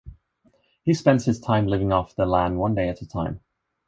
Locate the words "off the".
1.93-2.25